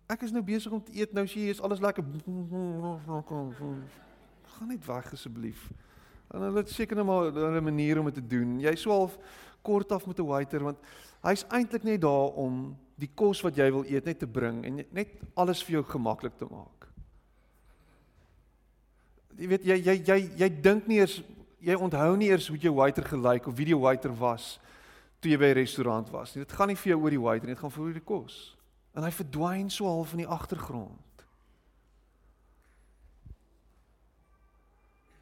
[0.06, 2.04] Ek is nou besig om te eet, nou sien jy is alles lekker.
[4.54, 5.70] Gaan net weg asseblief.
[6.30, 8.60] En hulle het seker net maar 'n manier om dit te doen.
[8.60, 9.18] Jy sou half
[9.62, 10.78] kort af met 'n waiter want
[11.26, 14.80] Hy's eintlik net daar om die kos wat jy wil eet net te bring en
[14.94, 16.86] net alles vir jou gemaklik te maak.
[19.36, 21.18] Jy weet jy jy jy jy dink nie eers
[21.66, 24.56] jy onthou nie eers hoe jou waiter gelyk of wie die waiter was
[25.20, 26.44] toe jy by 'n restaurant was nie.
[26.44, 28.56] Dit gaan nie vir jou oor die waiter nie, dit gaan vir oor die kos.
[28.94, 31.24] En hy verdwyn so half in die agtergrond.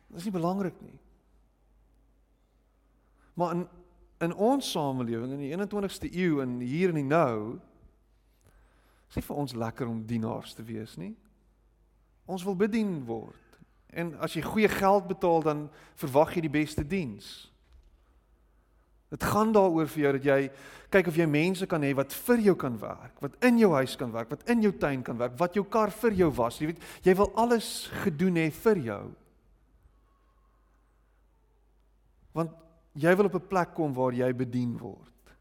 [0.09, 0.99] Dit is nie belangrik nie.
[3.35, 3.69] Maar in
[4.25, 7.39] in ons samelewing in die 21ste eeu en hier en nou
[9.11, 11.13] is nie vir ons lekker om dienaars te wees nie.
[12.27, 13.41] Ons wil bedien word.
[13.95, 15.67] En as jy goeie geld betaal dan
[16.01, 17.29] verwag jy die beste diens.
[19.15, 20.39] Dit gaan daaroor vir jou dat jy
[20.95, 23.95] kyk of jy mense kan hê wat vir jou kan werk, wat in jou huis
[23.99, 26.59] kan werk, wat in jou tuin kan werk, wat jou kar vir jou was.
[26.59, 27.69] Jy weet, jy wil alles
[28.03, 29.05] gedoen hê vir jou.
[32.35, 32.63] Want
[32.94, 35.35] Jy wil op 'n plek kom waar jy bedien word.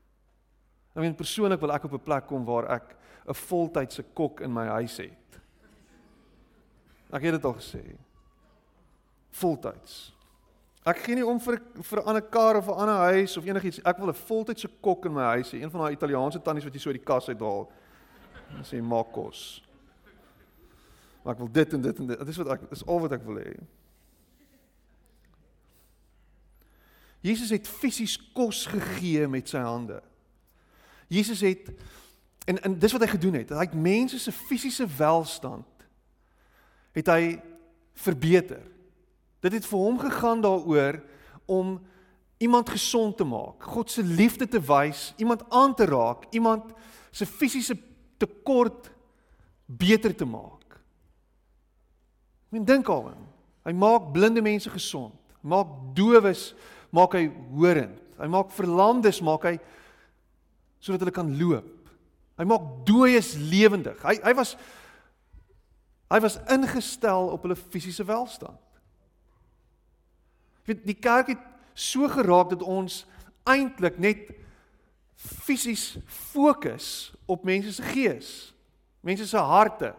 [0.95, 2.95] Ek meen persoonlik wil ek op 'n plek kom waar ek
[3.27, 5.39] 'n voltydse kok in my huis het.
[7.11, 7.95] Ek het dit al gesê.
[9.31, 10.13] Voltyds.
[10.83, 13.79] Ek gee nie om vir vir 'n ander kar of 'n ander huis of enigiets.
[13.85, 16.73] Ek wil 'n voltydse kok in my huis hê, een van daai Italiaanse tannies wat
[16.73, 17.71] jy so uit die kas uithaal.
[18.57, 19.63] En sê maak kos.
[21.23, 22.19] Maar ek wil dit en dit en dit.
[22.19, 23.55] Dit is wat ek dis al wat ek wil hê.
[27.23, 30.01] Jesus het fisies kos gegee met sy hande.
[31.07, 31.69] Jesus het
[32.49, 33.53] en en dis wat hy gedoen het.
[33.55, 35.88] Hy het mense se fisiese welstand
[36.93, 37.39] het hy
[38.03, 38.62] verbeter.
[39.43, 40.99] Dit het vir hom gegaan daaroor
[41.49, 41.77] om
[42.43, 46.73] iemand gesond te maak, God se liefde te wys, iemand aan te raak, iemand
[47.12, 47.77] se fisiese
[48.19, 48.91] tekort
[49.65, 50.79] beter te maak.
[52.49, 53.29] Men dink daaraan.
[53.63, 56.51] Hy maak blinde mense gesond, maak dowes,
[56.93, 57.27] maak hy
[57.58, 57.97] horend.
[58.19, 59.58] Hy maak verlamdes, maak hy
[60.84, 61.89] sodat hulle kan loop.
[62.38, 63.97] Hy maak dooies lewendig.
[64.06, 64.56] Hy hy was
[66.13, 68.60] hy was ingestel op hulle fisiese welstand.
[70.63, 71.41] Jy weet die kerk het
[71.73, 73.01] so geraak dat ons
[73.49, 74.29] eintlik net
[75.17, 78.29] fisies fokus op mense se gees,
[79.01, 79.93] mense se harte.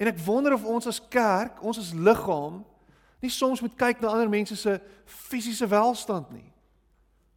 [0.00, 2.62] En ek wonder of ons as kerk, ons as liggaam,
[3.20, 6.46] nie soms moet kyk na ander mense se fisiese welstand nie.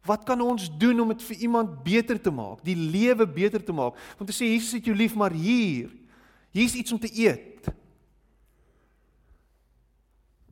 [0.04, 3.72] Wat kan ons doen om dit vir iemand beter te maak, die lewe beter te
[3.72, 3.96] maak?
[4.18, 5.92] Want te sê Jesus het jou lief, maar hier,
[6.52, 7.70] hier's iets om te eet.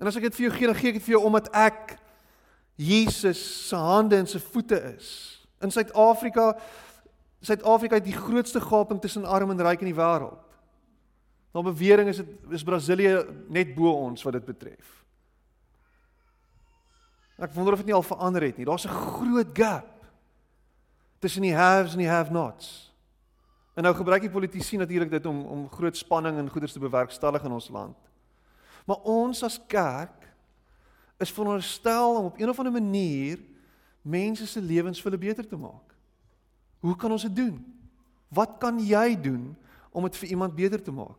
[0.01, 1.99] En as ek dit vir jou gee, dan gee ek dit vir jou omdat ek
[2.81, 5.11] Jesus se hande en se voete is.
[5.63, 6.55] In Suid-Afrika
[7.43, 10.39] Suid-Afrika het die grootste gaping tussen arm en ryk in die wêreld.
[11.53, 15.02] Nou bewering is dit is Brasilië net bo ons wat dit betref.
[17.43, 18.67] Ek wonder of dit nie al verander het nie.
[18.69, 19.89] Daar's 'n groot gap
[21.19, 22.93] tussen die haves en die have-nots.
[23.75, 27.45] En nou gebruik die politici natuurlik dit om om groot spanning en goederes te bewerkstellig
[27.45, 27.97] in ons land.
[28.87, 30.29] Maar ons as kerk
[31.19, 33.39] is veronderstel om op een of ander manier
[34.03, 35.95] mense se lewens vir hulle beter te maak.
[36.81, 37.59] Hoe kan ons dit doen?
[38.29, 39.57] Wat kan jy doen
[39.91, 41.19] om dit vir iemand beter te maak?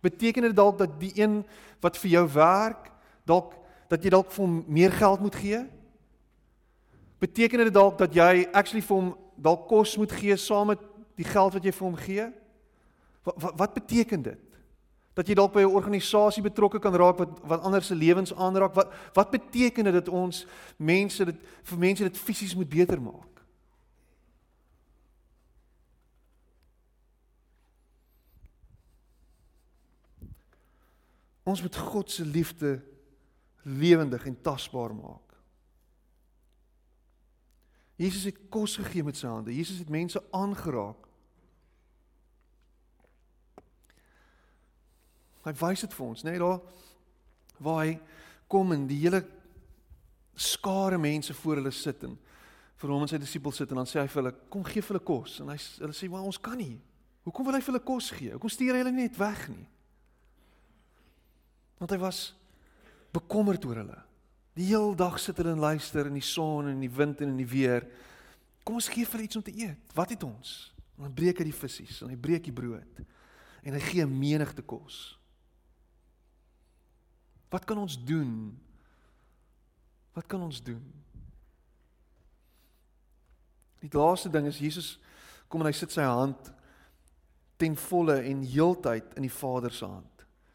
[0.00, 1.42] Beteken dit dalk dat die een
[1.80, 2.90] wat vir jou werk,
[3.24, 3.54] dalk
[3.92, 5.58] dat jy dalk vir hom meer geld moet gee?
[7.20, 10.80] Beteken dit dalk dat jy actually vir hom dalk kos moet gee saam met
[11.20, 12.30] die geld wat jy vir hom gee?
[13.22, 14.40] Wat wat, wat beteken dit?
[15.12, 18.74] dat jy dalk by 'n organisasie betrokke kan raak wat wat ander se lewens aanraak.
[18.74, 23.28] Wat wat beteken dit dat ons mense dit vir mense dit fisies moet beter maak?
[31.44, 32.80] Ons moet God se liefde
[33.62, 35.32] lewendig en tasbaar maak.
[38.00, 39.54] Jesus het kos gegee met sy hande.
[39.54, 41.06] Jesus het mense aangeraak.
[45.42, 46.60] Hy wys dit vir ons, né, nee, daar
[47.62, 47.94] waar hy
[48.50, 49.20] kom en die hele
[50.34, 52.16] skare mense voor hulle sit en
[52.82, 54.96] vir hom en sy disippels sit en dan sê hy vir hulle, "Kom gee vir
[54.96, 56.80] hulle kos." En hy hulle sê, "Maar ons kan nie."
[57.22, 58.32] Hoekom wil hy vir hulle kos gee?
[58.32, 59.68] Hoekom stuur hy hulle net weg nie?
[61.78, 62.34] Want hy was
[63.12, 64.00] bekommerd oor hulle.
[64.56, 67.32] Die hele dag sit hulle en luister in die son en in die wind en
[67.32, 67.86] in die weer.
[68.64, 69.94] Kom ons gee vir hulle iets om te eet.
[69.96, 70.72] Wat het ons?
[70.96, 73.02] En dan breek hy die visse en hy breek die brood
[73.62, 75.14] en hy gee menigte kos.
[77.52, 78.50] Wat kan ons doen?
[80.16, 80.82] Wat kan ons doen?
[83.82, 84.96] Die laaste ding is Jesus
[85.50, 86.52] kom en hy sit sy hand
[87.60, 90.11] ten volle en heeltyd in die Vader se hand.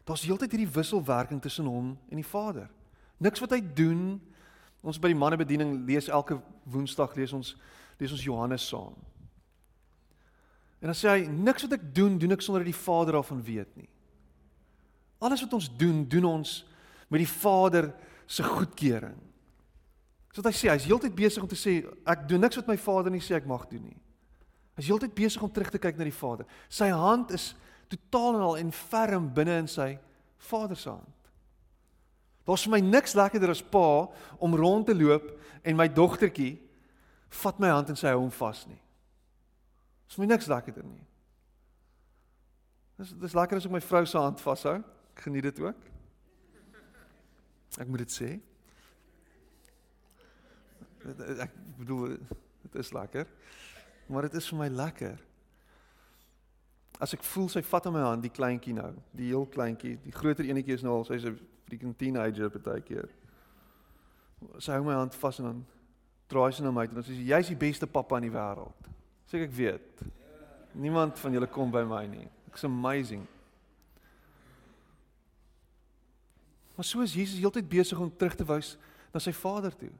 [0.08, 2.70] Daar's heeltyd hierdie wisselwerking tussen hom en die Vader.
[3.20, 4.16] Niks wat hy doen.
[4.80, 6.38] Ons by die mannebediening lees elke
[6.70, 7.56] Woensdag lees ons
[7.98, 8.94] lees ons Johannes saam.
[10.78, 13.40] En dan sê hy niks wat ek doen, doen ek sonder dat die Vader daarvan
[13.42, 13.88] weet nie.
[15.18, 16.52] Alles wat ons doen, doen ons
[17.10, 17.90] met die Vader
[18.30, 19.16] se goedkeuring.
[20.30, 22.78] So wat hy sê, hy's heeltyd besig om te sê ek doen niks wat my
[22.78, 23.98] Vader nie sê ek mag doen nie.
[24.78, 26.46] Hy's heeltyd besig om terug te kyk na die Vader.
[26.70, 27.50] Sy hand is
[27.88, 29.94] totaal en al en ferm binne in sy
[30.48, 31.14] Vader se hand.
[32.46, 34.08] Daar's vir my niks lekkerder as pa
[34.40, 35.26] om rond te loop
[35.62, 36.54] en my dogtertjie
[37.42, 38.80] vat my hand en sy hou hom vas nie.
[40.08, 41.04] Dis vir my niks lekkerder nie.
[42.98, 44.78] Dis dis lekker as ek my vrou se hand vashou.
[45.12, 45.84] Ek geniet dit ook.
[47.78, 48.30] Ek moet dit sê.
[51.44, 53.28] Ek bedoel dit is lekker.
[54.08, 55.20] Maar dit is vir my lekker.
[56.98, 60.14] As ek voel sy vat aan my hand, die kleintjie nou, die heel kleintjie, die
[60.14, 61.38] groter enetjie is nou al sy's 'n
[61.68, 63.08] freaking teenager partykeer.
[64.58, 65.64] Sy hou my hand vas en dan
[66.28, 68.88] draai sy na my en dan sê sy jy's die beste pappa in die wêreld.
[69.30, 70.02] Sê ek weet.
[70.74, 72.28] Niemand van julle kom by my nie.
[72.46, 73.26] It's amazing.
[76.74, 78.76] Maar so is Jesus heeltyd besig om terug te wys
[79.12, 79.90] na sy Vader toe.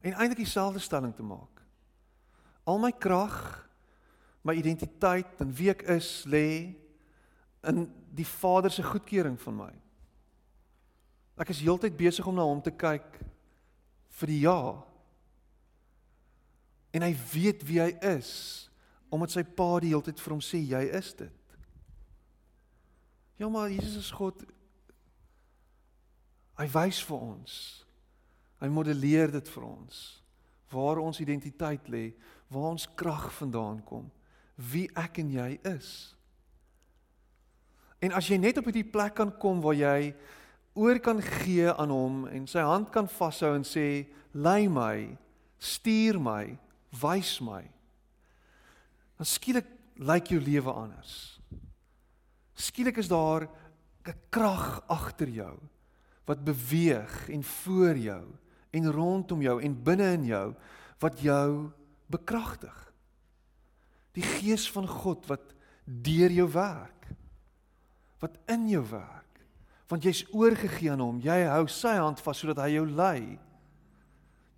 [0.00, 1.60] En eintlik dieselfde stelling te maak.
[2.64, 3.63] Al my krag,
[4.44, 6.74] my identiteit en wie ek is lê
[7.64, 9.70] in die Vader se goedkeuring van my.
[11.40, 13.16] Ek is heeltyd besig om na hom te kyk
[14.20, 14.58] vir die ja.
[16.94, 18.34] En hy weet wie hy is
[19.14, 21.56] omdat sy pa die hele tyd vir hom sê jy is dit.
[23.38, 24.42] Ja maar Jesus is God.
[26.58, 27.54] Hy wys vir ons.
[28.62, 30.04] Hy modelleer dit vir ons
[30.74, 32.08] waar ons identiteit lê,
[32.50, 34.08] waar ons krag vandaan kom,
[34.56, 36.14] wie ek en jy is.
[38.04, 40.14] En as jy net op hierdie plek kan kom waar jy
[40.74, 45.14] oor kan gee aan hom en sy hand kan vashou en sê lei my,
[45.58, 46.56] stuur my,
[47.00, 47.62] wys my.
[49.18, 49.70] Dan skielik
[50.02, 51.38] lyk jou lewe anders.
[52.54, 53.48] Skielik is daar
[54.06, 55.58] 'n krag agter jou
[56.26, 58.24] wat beweeg en voor jou
[58.70, 60.54] en rondom jou en binne in jou
[60.98, 61.70] wat jou
[62.06, 62.83] bekragtig.
[64.14, 65.52] Die gees van God wat
[65.84, 67.08] deur jou werk.
[68.22, 69.42] Wat in jou werk.
[69.90, 71.20] Want jy's oorgegee aan hom.
[71.22, 73.38] Jy hou sy hand vas sodat hy jou lei.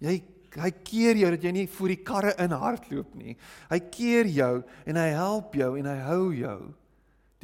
[0.05, 0.21] Jy
[0.57, 3.35] hy keer jou dat jy nie voor die karre in hardloop nie.
[3.69, 4.53] Hy keer jou
[4.89, 6.61] en hy help jou en hy hou jou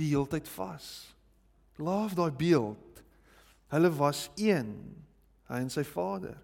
[0.01, 0.87] die heeltyd vas.
[1.83, 3.03] Laaf daai beeld.
[3.73, 4.73] Hulle was een,
[5.49, 6.37] hy en sy Vader.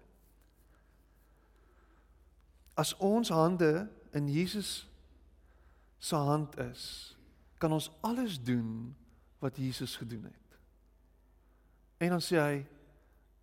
[2.79, 4.88] As ons hande in Jesus
[5.99, 7.15] se hand is,
[7.59, 8.95] kan ons alles doen
[9.39, 10.57] wat Jesus gedoen het.
[11.99, 12.65] En dan sê hy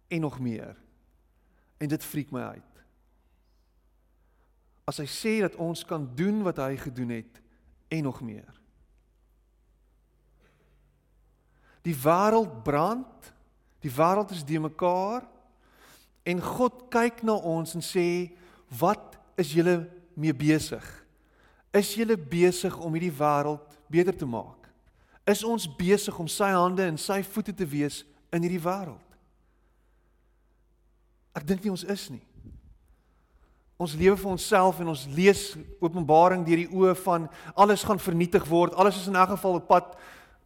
[0.09, 0.77] en nog meer.
[1.77, 2.83] En dit freak my uit.
[4.89, 7.41] As hy sê dat ons kan doen wat hy gedoen het
[7.93, 8.53] en nog meer.
[11.85, 13.33] Die wêreld brand.
[13.85, 15.27] Die wêreld is de mekaar
[16.27, 18.35] en God kyk na ons en sê
[18.81, 19.85] wat is julle
[20.19, 20.83] mee besig?
[21.77, 24.71] Is julle besig om hierdie wêreld beter te maak?
[25.29, 29.03] Is ons besig om sy hande en sy voete te wees in hierdie wêreld?
[31.37, 32.23] Ek dink nie ons is nie.
[33.77, 35.51] Ons lewe vir onsself en ons lees
[35.85, 38.73] Openbaring deur die oë van alles gaan vernietig word.
[38.73, 39.97] Alles is in 'n geval op pad.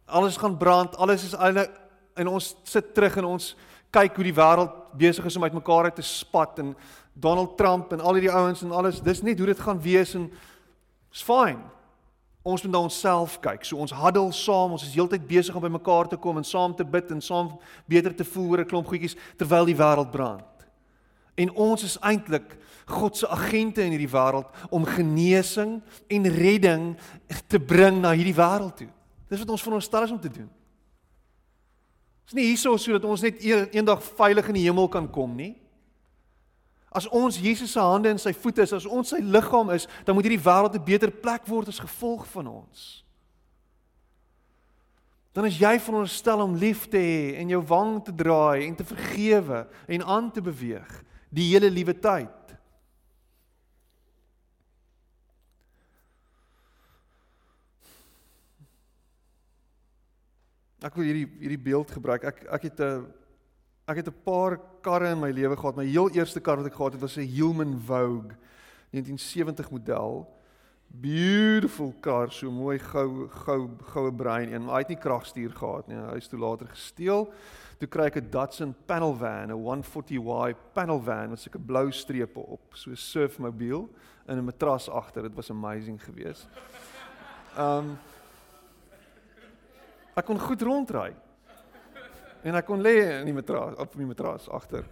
[0.07, 0.97] Alles gaan brand.
[0.97, 1.69] Alles is alle
[2.15, 3.55] en ons sit terug en ons
[3.91, 6.75] kyk hoe die wêreld besig is om uitmekaar uit te spat en
[7.13, 10.29] Donald Trump en al hierdie ouens en alles, dis net hoe dit gaan wees en
[11.13, 11.59] is fyn.
[12.41, 13.65] Ons moet na onsself kyk.
[13.65, 16.73] So ons huddle saam, ons is heeltyd besig om by mekaar te kom en saam
[16.75, 17.51] te bid en saam
[17.89, 20.45] beter te voel oor 'n klomp goedjies terwyl die wêreld brand.
[21.37, 26.97] En ons is eintlik God se agente in hierdie wêreld om genesing en redding
[27.47, 28.89] te bring na hierdie wêreld toe.
[29.29, 30.49] Dis wat ons veronderstel is om te doen.
[32.25, 35.60] Dis nie hierso sodat ons net eendag veilig in die hemel kan kom nie.
[36.91, 40.15] As ons Jesus se hande en sy voete is, as ons sy liggaam is, dan
[40.15, 43.05] moet hierdie wêreld 'n beter plek word as gevolg van ons.
[45.31, 48.83] Dan is jy veronderstel om lief te hê en jou wang te draai en te
[48.83, 52.57] vergewe en aan te beweeg die hele liewe tyd.
[60.81, 62.23] Ek wil hierdie hierdie beeld gebruik.
[62.25, 63.20] Ek ek het 'n
[63.87, 65.75] Ek het 'n paar karre in my lewe gehad.
[65.75, 68.35] My heel eerste kar wat ek gehad het was 'n Hillman Vogue
[68.91, 70.27] 1970 model.
[70.87, 74.63] Beautiful kar, so mooi gou gou goue brein een.
[74.65, 75.95] Maar hy het nie kragstuur gehad nie.
[75.95, 77.33] Hy is toe later gesteel.
[77.79, 82.39] Toe kry ek 'n Datsun panel van, 'n 140Y panel van met sulke blou strepe
[82.39, 83.89] op, so surfmobiel
[84.27, 85.23] in 'n matras agter.
[85.23, 86.47] Dit was amazing geweest.
[87.57, 87.97] Um
[90.15, 91.13] Ek kon goed rondry.
[92.43, 94.87] En ek kon lê in die matras, op die matras agter.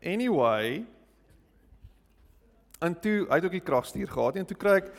[0.00, 0.86] Anyway,
[2.80, 4.90] en toe hy het ook die kragstuur gehad en toe kry ek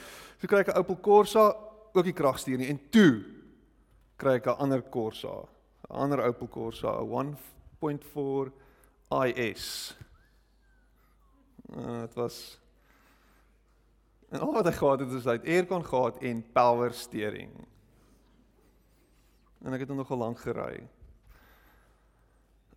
[0.42, 1.46] toe kry ek 'n Opel Corsa
[1.94, 3.24] ook die kragstuur nie en toe
[4.18, 5.48] kry ek 'n ander Corsa,
[5.90, 7.38] 'n ander Opel Corsa, 'n
[7.82, 8.52] 1.4
[9.26, 9.98] IS.
[11.76, 12.60] Uh, dit was
[14.30, 17.52] en al wat hy gehad het is hy het aircon gehad en power steering.
[19.66, 20.88] En ek het hom nogal lank gery.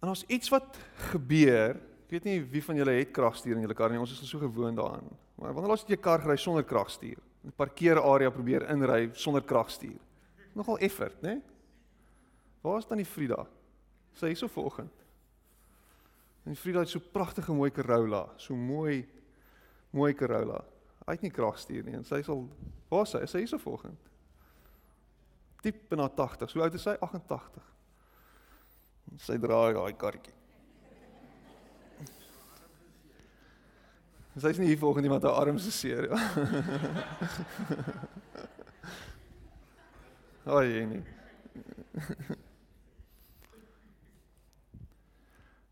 [0.04, 0.76] En as iets wat
[1.08, 4.20] gebeur, ek weet nie wie van julle het kragstuur in julle kar nie, ons is
[4.28, 5.06] so gewoond daaraan.
[5.40, 7.22] Maar wanneer laas het jy kar gery sonder kragstuur?
[7.44, 9.96] 'n Parkeerarea probeer inry sonder kragstuur.
[10.52, 11.40] Nogal effort, né?
[12.60, 13.46] Waar is dan die Frida?
[14.12, 14.92] Sy is so vanoggend.
[16.44, 19.08] En Frida het so pragtige mooi Corolla, so mooi
[19.90, 20.64] mooi Corolla.
[21.06, 22.48] Hy het nie kragstuur nie en sy sal
[22.88, 23.26] waar is sy?
[23.26, 23.98] Sy is so vanoggend.
[25.62, 26.52] Diep in haar 80.
[26.52, 26.96] Hoe oud is sy?
[27.00, 27.73] 88.
[29.24, 30.34] Sy dra daai karretjie.
[34.34, 36.08] Sy is nie hier volgens iemand haar arms se seer.
[36.10, 36.18] Ja.
[40.44, 41.02] Ag nee.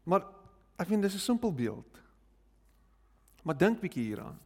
[0.09, 0.23] maar
[0.81, 1.99] ek vind dis 'n simpel beeld.
[3.43, 4.39] Maar dink bietjie hieraan.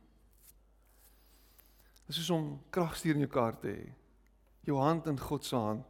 [2.06, 3.92] Dit is om kragstuur in jou kaart te hê.
[4.60, 5.84] Jou hand in God se hand.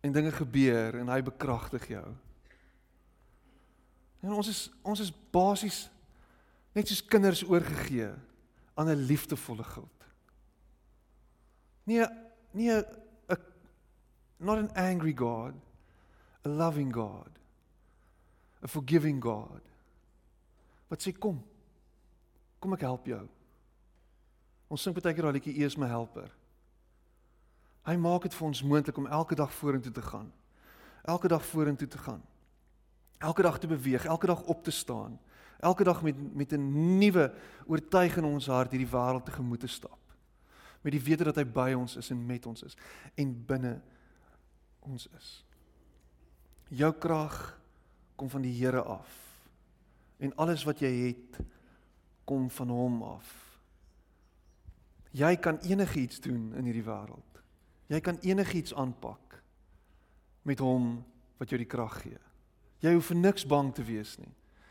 [0.00, 2.06] En dinge gebeur en hy bekragtig jou.
[4.20, 5.88] En ons is ons is basies
[6.76, 8.12] net soos kinders oorgegee
[8.74, 9.96] aan 'n liefdevolle God.
[11.84, 12.06] Nee,
[12.52, 12.84] nee 'n
[14.40, 15.54] not an angry God,
[16.44, 17.28] a loving God.
[18.64, 19.60] A forgiving God.
[20.88, 21.42] Wat sê kom.
[22.58, 23.22] Kom ek help jou.
[24.68, 26.28] Ons sing baie keer daai liedjie U is my helper.
[27.88, 30.32] Hy maak dit vir ons moontlik om elke dag vorentoe te gaan.
[31.02, 32.22] Elke dag vorentoe te gaan.
[33.18, 35.18] Elke dag te beweeg, elke dag op te staan.
[35.60, 37.34] Elke dag met met 'n nuwe
[37.66, 39.98] oortuiging in ons hart hierdie wêreld te gemoed te stap.
[40.80, 42.76] Met die wete dat hy by ons is en met ons is
[43.14, 43.82] en binne
[44.78, 45.44] ons is.
[46.68, 47.60] Jou krag
[48.16, 49.08] kom van die Here af.
[50.18, 51.40] En alles wat jy het
[52.24, 53.58] kom van hom af.
[55.10, 57.29] Jy kan enigiets doen in hierdie wêreld.
[57.90, 59.40] Jy kan enigiets aanpak
[60.46, 61.00] met hom
[61.40, 62.18] wat jou die krag gee.
[62.80, 64.30] Jy hoef vir niks bang te wees nie.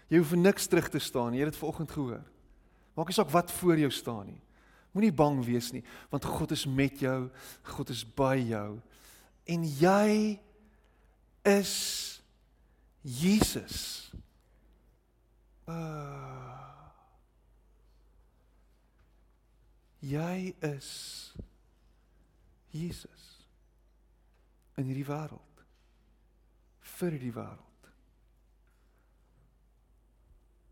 [0.09, 1.41] Jy hoef vir niks terug te staan nie.
[1.41, 2.23] Jy het dit vanoggend gehoor.
[2.97, 4.39] Maak nie saak wat voor jou staan nie.
[4.95, 7.27] Moenie bang wees nie, want God is met jou.
[7.75, 8.79] God is by jou.
[9.45, 10.39] En jy
[11.45, 11.75] is
[13.05, 14.09] Jesus.
[15.69, 16.39] Uh,
[19.99, 20.89] Jy is
[22.71, 23.25] Jesus
[24.79, 25.63] in hierdie wêreld
[26.97, 27.68] vir die wêreld.